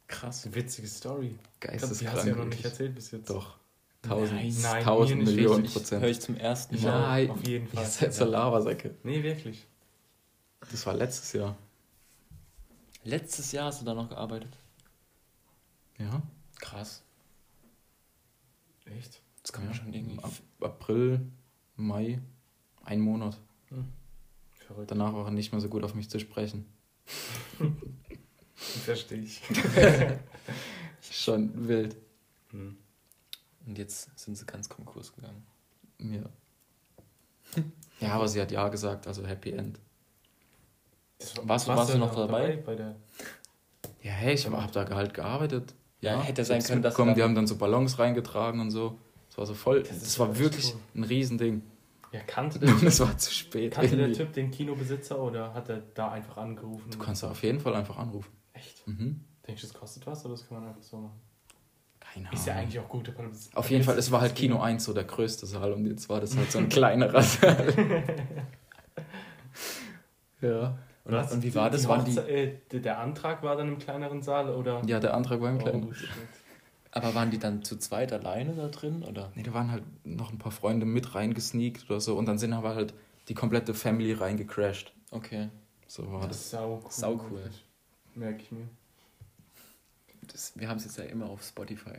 [0.09, 0.53] Krass.
[0.53, 1.37] Witzige Story.
[1.61, 2.23] Glaub, die hast Geisteskrank.
[2.23, 3.31] du ja noch nicht erzählt bis jetzt.
[3.31, 3.59] Doch.
[4.03, 5.75] Tausend, Nein, nein, tausend Millionen richtig.
[5.75, 6.03] Prozent.
[6.03, 7.01] Höre ich zum ersten Mal.
[7.01, 7.85] Nein, auf jeden Fall.
[7.85, 8.97] Ihr seid so Lavasäcke.
[9.05, 9.65] Nee, wirklich.
[10.73, 11.57] Das war letztes Jahr.
[13.05, 14.59] Letztes Jahr hast du da noch gearbeitet.
[15.99, 16.23] Ja.
[16.61, 17.03] Krass.
[18.85, 19.23] Echt?
[19.43, 19.71] Das kann ja.
[19.71, 20.19] man schon irgendwie.
[20.23, 21.21] Ab April,
[21.77, 22.21] Mai,
[22.85, 23.39] ein Monat.
[24.67, 24.91] Verrückt.
[24.91, 26.67] Danach war er nicht mehr so gut auf mich zu sprechen.
[28.55, 29.43] Verstehe ich.
[31.11, 31.97] Schon wild.
[32.51, 32.77] Hm.
[33.67, 35.45] Und jetzt sind sie ganz Konkurs gegangen.
[35.99, 36.23] Ja.
[38.01, 39.79] Ja, aber sie hat ja gesagt, also Happy End.
[41.19, 42.57] Das Warst du- warst du noch dabei?
[42.57, 42.97] Bei der
[44.03, 45.75] Ja, hey, ich hab da halt gearbeitet.
[46.03, 48.99] Ja, hätte sein können, dass dann- Die haben dann so Ballons reingetragen und so.
[49.29, 49.83] Das war so voll.
[49.83, 50.81] Das Das, war wirklich cool.
[50.97, 51.63] ein Riesending.
[52.13, 53.73] ja, kannte der, Und es war zu spät.
[53.73, 54.19] kannte der irgendwie.
[54.25, 56.91] Typ den Kinobesitzer oder hat er da einfach angerufen?
[56.91, 58.31] Du kannst da auf jeden Fall einfach anrufen.
[58.53, 58.87] Echt?
[58.87, 59.25] Mhm.
[59.47, 61.21] Denkst du, das kostet was oder das kann man einfach so machen?
[62.01, 62.39] Keine Ahnung.
[62.39, 63.09] Ist ja eigentlich auch gut.
[63.09, 65.87] aber das- Auf jeden Fall, es war halt Kino 1 so der größte Saal und
[65.87, 67.73] jetzt war das halt so ein kleinerer Saal.
[70.43, 70.79] ja.
[71.05, 71.33] Und, Was?
[71.33, 71.89] und wie war das?
[71.89, 74.83] Waren die, Hochze- äh, der- Antrag war dann im kleineren Saal oder?
[74.87, 75.89] Ja, der Antrag war im kleinen.
[75.89, 76.09] Oh, shit.
[76.93, 79.03] aber waren die dann zu zweit alleine da drin?
[79.03, 79.33] Oder?
[79.35, 82.53] Nee, da waren halt noch ein paar Freunde mit reingesneakt oder so und dann sind
[82.53, 82.95] aber halt
[83.29, 84.93] die komplette Family reingecrashed.
[85.11, 85.49] Okay.
[85.89, 86.37] So war Das das.
[86.41, 86.91] ist sau cool.
[86.91, 87.51] Sau cool.
[88.15, 88.69] Merke ich mir.
[90.31, 91.99] Das, wir haben es jetzt ja immer auf Spotify.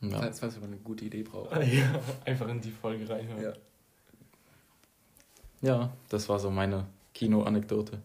[0.00, 0.18] Ja.
[0.18, 1.60] Falls, falls wir mal eine gute Idee brauchen.
[1.70, 3.42] Ja, einfach in die Folge reinhören.
[3.42, 3.52] Ja.
[5.60, 8.00] ja, das war so meine Kino-Anekdote.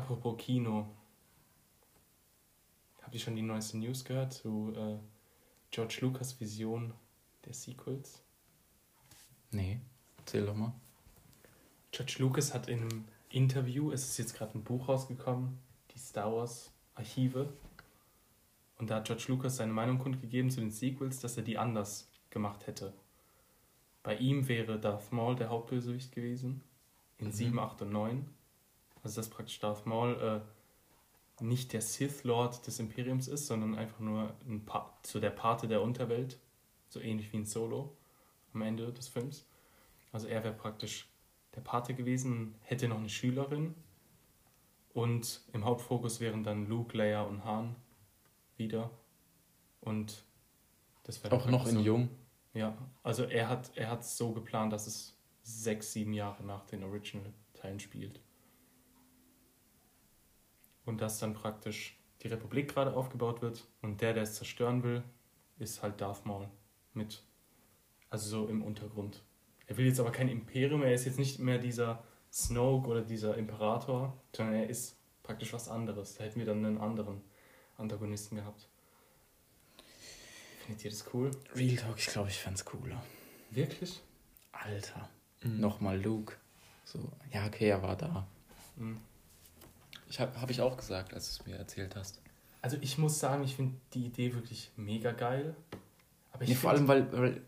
[0.00, 0.88] Apropos Kino.
[3.02, 4.96] Habt ihr schon die neueste News gehört zu äh,
[5.70, 6.94] George Lucas Vision
[7.44, 8.22] der Sequels?
[9.50, 9.78] Nee,
[10.16, 10.72] erzähl doch mal.
[11.92, 15.58] George Lucas hat in einem Interview, es ist jetzt gerade ein Buch rausgekommen,
[15.94, 17.52] die Star Wars Archive.
[18.78, 22.08] Und da hat George Lucas seine Meinung kundgegeben zu den Sequels, dass er die anders
[22.30, 22.94] gemacht hätte.
[24.02, 26.62] Bei ihm wäre Darth Maul der Hauptbösewicht gewesen,
[27.18, 27.32] in Mhm.
[27.32, 28.39] 7, 8 und 9.
[29.02, 30.44] Also dass praktisch Darth Maul
[31.40, 35.30] äh, nicht der Sith Lord des Imperiums ist, sondern einfach nur ein pa so der
[35.30, 36.38] Pate der Unterwelt,
[36.88, 37.96] so ähnlich wie in Solo
[38.52, 39.46] am Ende des Films.
[40.12, 41.08] Also er wäre praktisch
[41.54, 43.74] der Pate gewesen, hätte noch eine Schülerin
[44.92, 47.76] Und im Hauptfokus wären dann Luke, Leia und Han
[48.56, 48.90] wieder.
[49.80, 50.24] Und
[51.04, 52.08] das wäre Auch noch in so, jung.
[52.54, 56.82] Ja, also er hat er hat so geplant, dass es sechs, sieben Jahre nach den
[56.82, 58.20] Original-Teilen spielt.
[60.90, 65.04] Und dass dann praktisch die Republik gerade aufgebaut wird und der, der es zerstören will,
[65.60, 66.48] ist halt Darth Maul
[66.94, 67.22] mit,
[68.10, 69.22] also so im Untergrund.
[69.68, 73.36] Er will jetzt aber kein Imperium, er ist jetzt nicht mehr dieser Snoke oder dieser
[73.36, 76.16] Imperator, sondern er ist praktisch was anderes.
[76.16, 77.20] Da hätten wir dann einen anderen
[77.76, 78.66] Antagonisten gehabt.
[80.66, 81.30] Findet ihr das cool?
[81.54, 83.00] Real Talk, ich glaube, ich fände cooler.
[83.52, 84.00] Wirklich?
[84.50, 85.08] Alter.
[85.44, 85.60] Mhm.
[85.60, 86.34] Nochmal Luke.
[86.84, 86.98] So,
[87.32, 88.26] ja, okay, er war da.
[88.74, 89.00] Mhm.
[90.10, 92.20] Ich habe hab ich auch gesagt, als du es mir erzählt hast.
[92.62, 95.54] Also ich muss sagen, ich finde die Idee wirklich mega geil.
[96.32, 97.42] Aber ich Nee, vor allem, weil, weil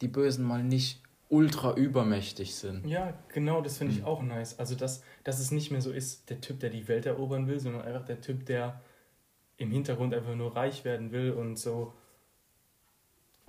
[0.00, 2.84] die Bösen mal nicht ultra übermächtig sind.
[2.86, 4.06] Ja, genau, das finde ich Mhm.
[4.06, 4.58] auch nice.
[4.58, 7.60] Also, dass, dass es nicht mehr so ist, der Typ, der die Welt erobern will,
[7.60, 8.80] sondern einfach der Typ, der
[9.58, 11.92] im Hintergrund einfach nur reich werden will und so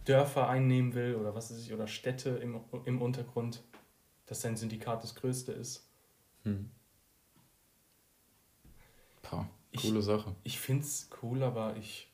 [0.05, 3.63] Dörfer einnehmen will oder was weiß ich, oder Städte im, im Untergrund,
[4.25, 5.87] dass sein Syndikat das größte ist.
[6.43, 6.69] Hm.
[9.71, 10.35] Ich- coole Sache.
[10.43, 12.11] Ich finde es cool, aber ich.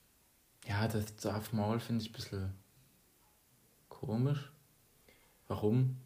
[0.67, 2.53] Ja, das Darth Maul finde ich ein bisschen
[3.89, 4.51] komisch.
[5.47, 5.97] Warum?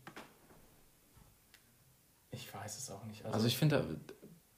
[2.31, 3.25] Ich weiß es auch nicht.
[3.25, 3.99] Also, ich finde,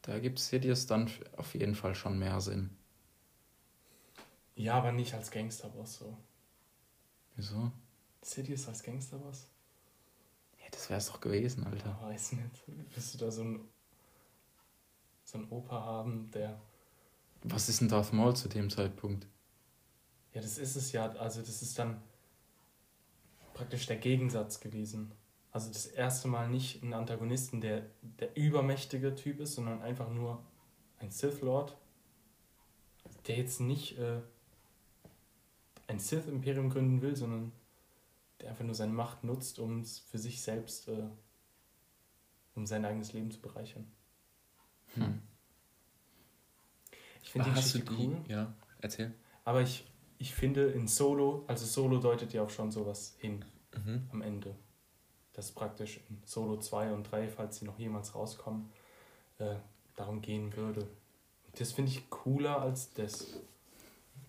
[0.02, 2.70] da, da gibt Sidious dann auf jeden Fall schon mehr Sinn.
[4.56, 6.18] ja, aber nicht als Gangsterboss so.
[7.36, 7.72] Wieso?
[8.22, 9.48] Sidious als Gangsterboss?
[10.60, 11.98] Ja, das wäre es doch gewesen, Alter.
[12.02, 12.64] Ich weiß nicht.
[12.68, 13.68] Willst du da so einen,
[15.24, 16.62] so einen Opa haben, der.
[17.44, 19.28] Was ist denn Darth Maul zu dem Zeitpunkt?
[20.34, 21.10] Ja, das ist es ja.
[21.12, 22.02] Also, das ist dann
[23.54, 25.12] praktisch der Gegensatz gewesen.
[25.52, 30.44] Also, das erste Mal nicht ein Antagonisten, der der übermächtige Typ ist, sondern einfach nur
[31.00, 31.78] ein Sith Lord,
[33.28, 34.22] der jetzt nicht äh,
[35.88, 37.52] ein Sith-Imperium gründen will, sondern
[38.40, 41.10] der einfach nur seine Macht nutzt, um es für sich selbst, äh,
[42.56, 43.92] um sein eigenes Leben zu bereichern.
[44.96, 45.22] Hm.
[47.24, 48.08] Ich finde die Hast du Geschichte die?
[48.10, 48.18] cool.
[48.28, 49.14] Ja, erzähl.
[49.46, 49.86] Aber ich,
[50.20, 53.44] ich finde in Solo, also Solo deutet ja auch schon sowas hin
[53.76, 54.08] Mhm.
[54.12, 54.54] am Ende.
[55.34, 58.70] Dass praktisch in Solo 2 und 3, falls sie noch jemals rauskommen,
[59.40, 59.56] äh,
[59.96, 60.86] darum gehen würde.
[61.58, 63.40] Das finde ich cooler als das.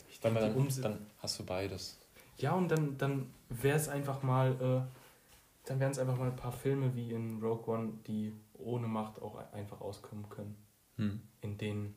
[0.08, 1.98] Ich Dann, die dann, Umse- dann hast du beides.
[2.38, 4.52] ja, und dann, dann wäre es einfach mal,
[4.88, 8.86] äh, dann wären es einfach mal ein paar Filme wie in Rogue One, die ohne
[8.86, 10.56] Macht auch ein- einfach auskommen können.
[10.96, 11.20] Hm.
[11.40, 11.94] in denen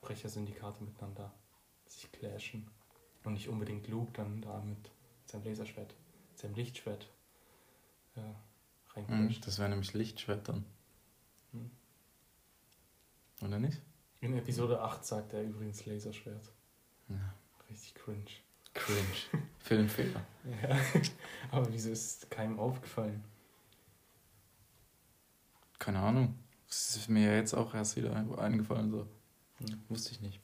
[0.00, 1.32] Verbrechersyndikate miteinander
[1.86, 2.70] sich clashen.
[3.24, 4.90] Und nicht unbedingt Luke dann da mit
[5.26, 5.94] seinem Laserschwert,
[6.34, 7.08] seinem Lichtschwert
[8.16, 9.46] äh, Hm, reinclasht.
[9.46, 10.64] das wäre nämlich Lichtschwert dann.
[11.52, 11.70] Hm.
[13.42, 13.80] Oder nicht?
[14.20, 16.52] In Episode 8 sagt er übrigens Laserschwert.
[17.08, 17.34] Ja.
[17.68, 18.24] Richtig cringe.
[18.74, 19.46] Cringe.
[19.58, 20.24] Filmfehler.
[20.62, 20.78] Ja.
[21.50, 23.22] Aber wieso ist es keinem aufgefallen?
[25.78, 26.34] Keine Ahnung.
[26.66, 28.90] Das ist mir jetzt auch erst wieder eingefallen.
[28.90, 29.06] So.
[29.88, 30.40] Wusste ich nicht.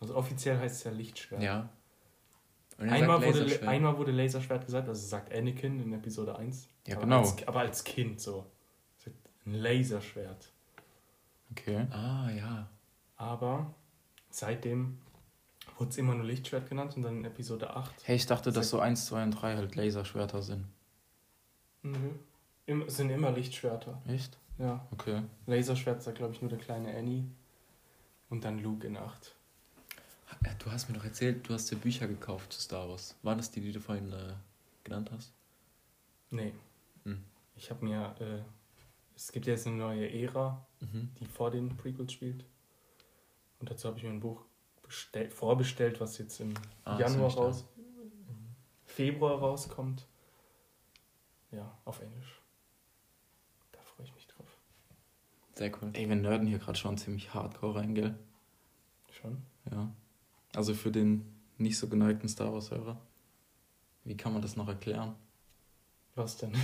[0.00, 1.42] Also offiziell heißt es ja Lichtschwert.
[1.42, 1.68] Ja.
[2.78, 3.68] Einmal wurde, Laserschwert.
[3.68, 6.68] einmal wurde Laserschwert gesagt, also sagt Anakin in Episode 1.
[6.86, 7.18] Ja, aber genau.
[7.20, 8.46] Als, aber als Kind so.
[9.44, 10.52] Ein Laserschwert.
[11.50, 11.86] Okay.
[11.90, 12.68] Ah, ja.
[13.16, 13.74] Aber
[14.30, 14.98] seitdem
[15.76, 17.92] wurde es immer nur Lichtschwert genannt und dann in Episode 8.
[18.04, 20.66] Hey, ich dachte, dass so 1, 2 und 3 halt Laserschwerter sind.
[21.82, 22.10] Nö.
[22.66, 24.00] Im, es sind immer Lichtschwerter.
[24.06, 24.38] Echt?
[24.58, 24.86] Ja.
[24.92, 25.22] Okay.
[25.46, 27.24] Laserschwert sagt, glaube ich, nur der kleine Annie.
[28.30, 29.34] Und dann Luke in 8.
[30.44, 33.16] Ja, Du hast mir doch erzählt, du hast dir Bücher gekauft zu Star Wars.
[33.22, 34.34] Waren das die, die du vorhin äh,
[34.84, 35.32] genannt hast?
[36.30, 36.52] Nee.
[37.04, 37.24] Hm.
[37.56, 38.14] Ich habe mir.
[38.20, 38.42] Äh,
[39.16, 41.10] es gibt jetzt eine neue Ära, Mhm.
[41.18, 42.44] die vor den Prequels spielt.
[43.58, 44.44] Und dazu habe ich mir ein Buch
[44.82, 47.64] bestell, vorbestellt, was jetzt im Ah, Januar raus.
[48.84, 50.06] Februar rauskommt.
[51.50, 52.40] Ja, auf Englisch.
[53.72, 54.46] Da freue ich mich drauf.
[55.58, 55.90] Sehr cool.
[55.94, 58.14] Ey, wir nerden hier gerade schon ziemlich hardcore rein, gell?
[59.10, 59.38] Schon?
[59.72, 59.90] Ja.
[60.54, 61.24] Also für den
[61.58, 62.96] nicht so geneigten Star Wars-Hörer.
[64.04, 65.14] Wie kann man das noch erklären?
[66.14, 66.52] Was denn?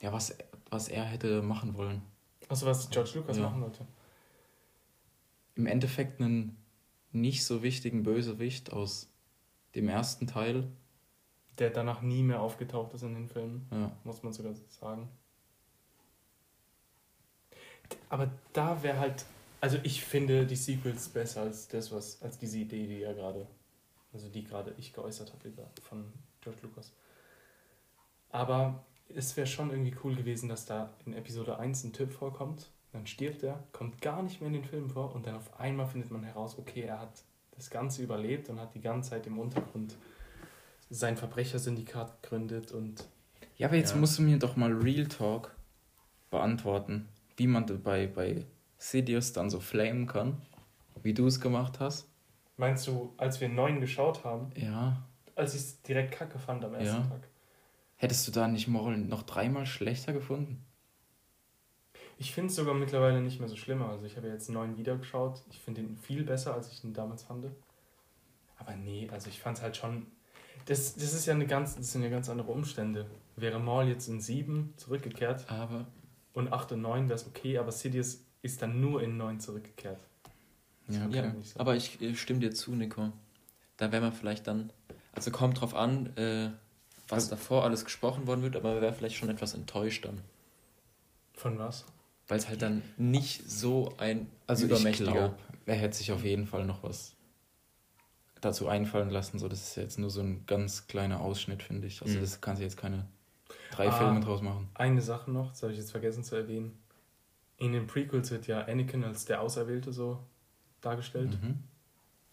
[0.00, 0.36] Ja, was,
[0.68, 2.02] was er hätte machen wollen.
[2.48, 3.44] Also was George Lucas Ja.
[3.44, 3.86] machen wollte.
[5.54, 6.56] Im Endeffekt einen
[7.12, 9.08] nicht so wichtigen Bösewicht aus
[9.76, 10.66] dem ersten Teil.
[11.60, 13.92] Der danach nie mehr aufgetaucht ist in den Filmen, Ja.
[14.02, 15.08] muss man sogar sagen.
[18.08, 19.24] Aber da wäre halt,
[19.60, 23.46] also ich finde die Sequels besser als das, was, als diese Idee, die er gerade,
[24.12, 25.52] also die gerade ich geäußert habe
[25.82, 26.92] von George Lucas.
[28.30, 32.70] Aber es wäre schon irgendwie cool gewesen, dass da in Episode 1 ein Typ vorkommt,
[32.92, 35.86] Dann stirbt er, kommt gar nicht mehr in den Film vor und dann auf einmal
[35.86, 37.22] findet man heraus, okay, er hat
[37.56, 39.96] das Ganze überlebt und hat die ganze Zeit im Untergrund
[40.90, 43.08] sein Verbrechersyndikat gegründet und
[43.56, 43.96] Ja, aber jetzt Ja.
[44.00, 45.54] musst du mir doch mal Real Talk
[46.30, 48.44] beantworten, wie man bei, bei
[48.78, 50.40] Sidious dann so flamen kann,
[51.02, 52.08] wie du es gemacht hast.
[52.56, 55.02] meinst du, als wir neun geschaut haben, Ja.
[55.34, 57.08] als ich es direkt kacke fand am ersten Ja.
[57.08, 57.28] Tag?
[57.96, 60.64] Hättest du da nicht Moral noch dreimal schlechter gefunden?
[62.18, 63.88] Ich finde es sogar mittlerweile nicht mehr so schlimmer.
[63.88, 65.42] Also ich habe jetzt neun wieder geschaut.
[65.50, 67.46] Ich finde ihn viel besser, als ich ihn damals fand.
[68.58, 70.06] Aber nee, also ich fand es halt schon.
[70.66, 73.06] Das, das ist ja eine ganz, das sind ja ganz andere Umstände.
[73.34, 75.86] Wäre Maul jetzt in sieben zurückgekehrt Aber
[76.34, 80.00] und acht und neun wäre es okay, aber Sidious ist dann nur in neun zurückgekehrt.
[80.86, 83.12] Das Ja, fand Ja, ich aber ich äh, stimme dir zu, Nico.
[83.76, 84.72] Da wäre man vielleicht dann,
[85.12, 86.50] also kommt drauf an, äh,
[87.08, 90.20] was davor alles gesprochen worden wird, aber man wäre vielleicht schon etwas enttäuscht dann.
[91.34, 91.84] Von was?
[92.28, 95.12] Weil es halt dann nicht so ein Also ich übermächtiger.
[95.12, 97.14] glaube, er hätte sich auf jeden Fall noch was
[98.40, 99.38] dazu einfallen lassen.
[99.38, 102.02] So, das ist jetzt nur so ein ganz kleiner Ausschnitt, finde ich.
[102.02, 102.20] Also Mhm.
[102.20, 103.06] das kannst du jetzt keine
[103.72, 103.92] drei Ah.
[103.92, 104.68] Filme draus machen.
[104.74, 106.78] Eine Sache noch, das habe ich jetzt vergessen zu erwähnen.
[107.56, 110.18] In den Prequels wird ja Anakin als der Auserwählte so
[110.80, 111.40] dargestellt.
[111.42, 111.62] Mhm.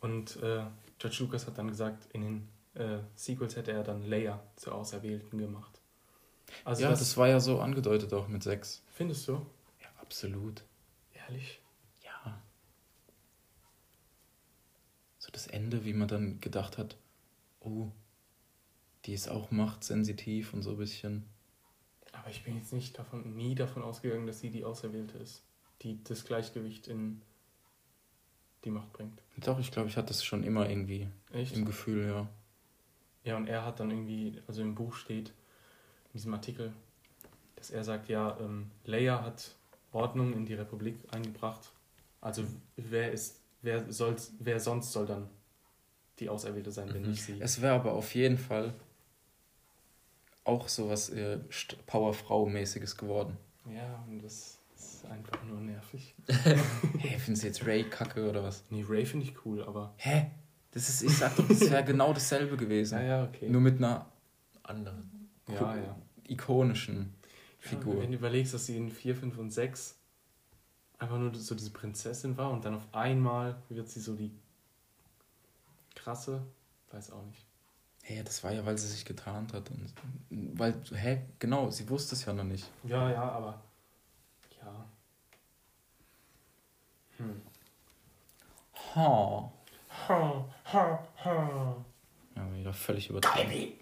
[0.01, 0.63] Und äh,
[0.97, 5.37] George Lucas hat dann gesagt, in den äh, Sequels hätte er dann Leia zur Auserwählten
[5.39, 5.81] gemacht.
[6.65, 8.83] Also ja, das, das, war ja so angedeutet auch mit sechs.
[8.91, 9.33] findest du?
[9.81, 10.63] Ja, absolut.
[11.13, 11.61] Ehrlich?
[12.03, 12.41] Ja.
[15.19, 16.97] So das Ende, wie man dann gedacht hat,
[17.59, 17.91] oh,
[19.09, 21.25] die ist auch machtsensitiv und so ein bisschen.
[22.11, 25.41] Aber ich bin jetzt nicht davon, nie davon ausgegangen, dass sie die Auserwählte ist,
[25.81, 27.19] die das Gleichgewicht in
[28.63, 29.19] die Macht bringt.
[29.37, 31.55] Doch, ich glaube, ich hatte das schon immer irgendwie Echt?
[31.55, 32.29] im Gefühl, ja.
[33.23, 36.71] Ja, und er hat dann irgendwie, also im Buch steht, in diesem Artikel,
[37.55, 39.55] dass er sagt, ja, ähm, Leia hat
[39.91, 41.71] Ordnung in die Republik eingebracht.
[42.21, 42.43] Also
[42.75, 45.29] wer ist, wer soll, wer sonst soll dann
[46.19, 47.09] die Auserwählte sein, wenn Mhm.
[47.09, 47.37] nicht sie?
[47.39, 48.75] Es wäre aber auf jeden Fall
[50.49, 51.39] auch so was äh,
[51.87, 53.37] Powerfrau-mäßiges geworden.
[53.73, 56.15] Ja, und das ist einfach nur nervig.
[56.27, 58.63] Hä, findest du jetzt Ray kacke oder was?
[58.69, 59.93] Nee, Ray finde ich cool, aber.
[59.97, 60.31] Hä?
[60.71, 62.99] Das ist, ich sag doch, das wäre genau dasselbe gewesen.
[62.99, 63.49] Ja, ja, okay.
[63.49, 64.05] Nur mit einer
[64.63, 65.03] Andere.
[65.47, 65.95] ja, ja.
[66.27, 67.15] ikonischen
[67.63, 68.01] Ja, Figur.
[68.01, 69.97] wenn du überlegst, dass sie in 4, 5 und 6
[70.99, 74.31] einfach nur so diese Prinzessin war und dann auf einmal wird sie so die
[75.95, 76.45] krasse,
[76.91, 77.48] weiß auch nicht.
[78.09, 79.69] Hä, das war ja, weil sie sich getarnt hat.
[79.69, 79.93] Und,
[80.57, 82.67] weil, hä, genau, sie wusste es ja noch nicht.
[82.83, 83.61] Ja, ja, aber
[84.59, 84.89] ja.
[87.17, 87.41] Hm.
[88.95, 89.51] Ha.
[90.07, 91.85] Ha, ha, ha.
[92.35, 93.73] Ja, wieder völlig übertrieben.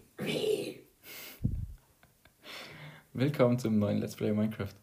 [3.13, 4.75] Willkommen zum neuen Let's Play Minecraft.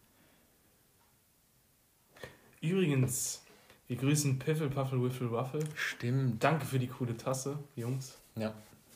[2.61, 3.43] Übrigens,
[3.85, 5.63] wir grüßen Piffle, Puffle, Wiffle, Waffle.
[5.75, 6.43] Stimmt.
[6.43, 8.17] Danke für die coole Tasse, Jungs.
[8.35, 8.51] Ja.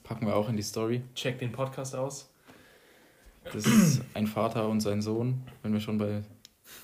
[0.10, 1.04] Packen wir auch in die Story.
[1.14, 2.34] Checkt den Podcast aus.
[3.44, 6.24] Das ist ein Vater und sein Sohn, wenn wir schon bei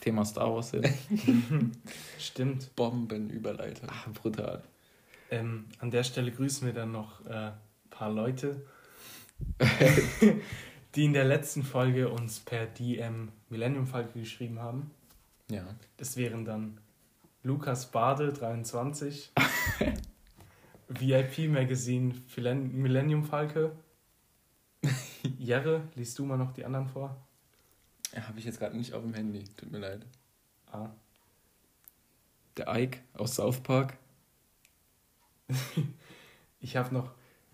[0.02, 0.88] Thema Star Wars sind.
[2.20, 2.76] Stimmt.
[2.76, 3.90] Bombenüberleitung.
[3.90, 4.62] Ah, brutal.
[5.32, 7.54] Ähm, an der Stelle grüßen wir dann noch äh, ein
[7.90, 8.64] paar Leute,
[10.94, 14.92] die in der letzten Folge uns per DM Millennium Falke geschrieben haben.
[15.50, 15.66] Ja.
[15.98, 16.80] Das wären dann
[17.42, 19.34] Lukas Bade 23,
[20.88, 23.72] VIP Magazine Millennium Falke.
[25.40, 27.16] Jerre, liest du mal noch die anderen vor?
[28.14, 29.44] ja Habe ich jetzt gerade nicht auf dem Handy.
[29.58, 30.06] Tut mir leid.
[30.72, 30.90] Ah.
[32.58, 33.98] Der Ike aus South Park.
[36.62, 37.12] Ich habe noch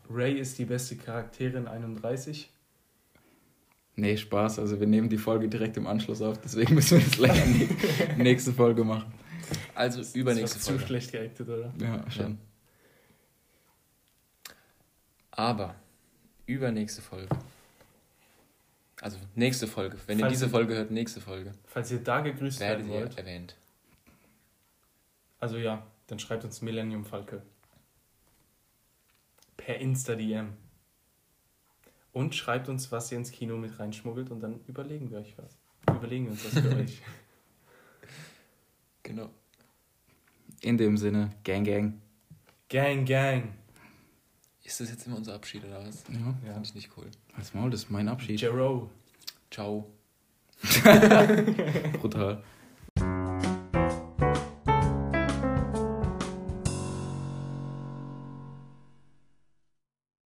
[0.09, 2.49] Ray ist die beste Charakterin 31.
[3.97, 4.59] Nee, Spaß.
[4.59, 8.13] Also wir nehmen die Folge direkt im Anschluss auf, deswegen müssen wir gleich in die
[8.23, 9.11] nächste Folge machen.
[9.75, 10.81] Also übernächste das war Folge.
[10.81, 11.73] zu schlecht geactet, oder?
[11.81, 12.37] Ja, schon.
[15.31, 15.75] Aber
[16.45, 17.29] übernächste Folge.
[19.01, 19.97] Also nächste Folge.
[20.05, 21.53] Wenn ihr Falls diese ihr- Folge hört, nächste Folge.
[21.65, 23.55] Falls ihr da gegrüßt Werdet werden ihr wollt, erwähnt.
[25.39, 27.41] also ja, dann schreibt uns Millennium Falke.
[29.57, 30.53] Per Insta-DM.
[32.13, 35.57] Und schreibt uns, was ihr ins Kino mit reinschmuggelt und dann überlegen wir euch was.
[35.95, 37.01] Überlegen wir uns was für euch.
[39.03, 39.29] Genau.
[40.61, 42.01] In dem Sinne, Gang Gang.
[42.69, 43.53] Gang, gang.
[44.63, 46.03] Ist das jetzt immer unser Abschied oder was?
[46.09, 46.53] Ja, Ja.
[46.53, 47.07] Finde ich nicht cool.
[47.35, 48.39] als Maul, das ist mein Abschied.
[48.41, 48.89] Jero.
[49.49, 49.87] Ciao.
[51.99, 52.43] Brutal.